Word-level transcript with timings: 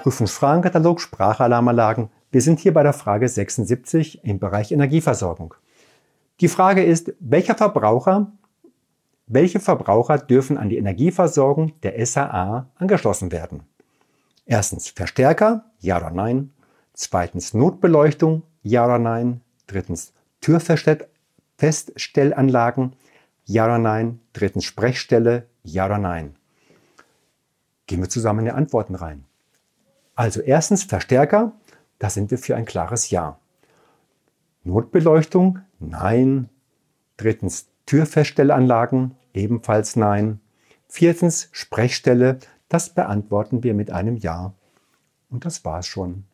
Prüfungsfragenkatalog 0.00 0.98
Sprachalarmanlagen. 0.98 2.08
Wir 2.30 2.40
sind 2.40 2.58
hier 2.58 2.72
bei 2.72 2.82
der 2.82 2.94
Frage 2.94 3.28
76 3.28 4.24
im 4.24 4.38
Bereich 4.38 4.72
Energieversorgung. 4.72 5.52
Die 6.40 6.48
Frage 6.48 6.82
ist, 6.82 7.12
welcher 7.20 7.54
Verbraucher, 7.54 8.32
welche 9.26 9.60
Verbraucher 9.60 10.16
dürfen 10.16 10.56
an 10.56 10.70
die 10.70 10.78
Energieversorgung 10.78 11.78
der 11.82 12.06
SAA 12.06 12.70
angeschlossen 12.76 13.30
werden? 13.30 13.64
Erstens 14.46 14.88
Verstärker, 14.88 15.66
ja 15.80 15.98
oder 15.98 16.10
nein. 16.10 16.54
Zweitens 16.94 17.52
Notbeleuchtung, 17.52 18.44
ja 18.62 18.86
oder 18.86 18.98
nein. 18.98 19.42
Drittens 19.66 20.14
Türfeststellanlagen, 20.40 22.94
ja 23.44 23.66
oder 23.66 23.76
nein. 23.76 24.20
Drittens 24.32 24.64
Sprechstelle, 24.64 25.46
ja 25.62 25.84
oder 25.84 25.98
nein. 25.98 26.36
Gehen 27.86 28.00
wir 28.00 28.08
zusammen 28.08 28.38
in 28.38 28.46
die 28.46 28.52
Antworten 28.52 28.94
rein. 28.94 29.26
Also 30.20 30.42
erstens 30.42 30.84
Verstärker, 30.84 31.52
da 31.98 32.10
sind 32.10 32.30
wir 32.30 32.36
für 32.36 32.54
ein 32.54 32.66
klares 32.66 33.08
Ja. 33.08 33.38
Notbeleuchtung, 34.64 35.60
nein. 35.78 36.50
Drittens 37.16 37.70
Türfeststellanlagen, 37.86 39.16
ebenfalls 39.32 39.96
nein. 39.96 40.40
Viertens 40.88 41.48
Sprechstelle, 41.52 42.38
das 42.68 42.92
beantworten 42.92 43.62
wir 43.62 43.72
mit 43.72 43.90
einem 43.90 44.16
Ja. 44.16 44.52
Und 45.30 45.46
das 45.46 45.64
war's 45.64 45.86
schon. 45.86 46.24